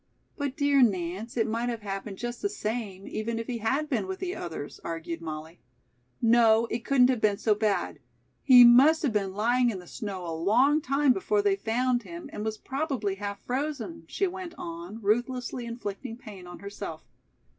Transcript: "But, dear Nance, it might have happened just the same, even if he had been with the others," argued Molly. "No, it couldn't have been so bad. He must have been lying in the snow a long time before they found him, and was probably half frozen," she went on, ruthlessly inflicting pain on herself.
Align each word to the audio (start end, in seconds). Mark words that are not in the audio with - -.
"But, 0.35 0.57
dear 0.57 0.81
Nance, 0.81 1.37
it 1.37 1.45
might 1.45 1.69
have 1.69 1.83
happened 1.83 2.17
just 2.17 2.41
the 2.41 2.49
same, 2.49 3.07
even 3.07 3.37
if 3.37 3.45
he 3.45 3.59
had 3.59 3.87
been 3.87 4.07
with 4.07 4.17
the 4.17 4.33
others," 4.35 4.79
argued 4.83 5.21
Molly. 5.21 5.59
"No, 6.19 6.65
it 6.71 6.83
couldn't 6.83 7.11
have 7.11 7.21
been 7.21 7.37
so 7.37 7.53
bad. 7.53 7.99
He 8.41 8.63
must 8.63 9.03
have 9.03 9.13
been 9.13 9.35
lying 9.35 9.69
in 9.69 9.77
the 9.77 9.85
snow 9.85 10.25
a 10.25 10.33
long 10.33 10.81
time 10.81 11.13
before 11.13 11.43
they 11.43 11.55
found 11.55 12.01
him, 12.01 12.31
and 12.33 12.43
was 12.43 12.57
probably 12.57 13.13
half 13.21 13.43
frozen," 13.45 14.05
she 14.07 14.25
went 14.25 14.55
on, 14.57 14.99
ruthlessly 15.03 15.67
inflicting 15.67 16.17
pain 16.17 16.47
on 16.47 16.57
herself. 16.57 17.03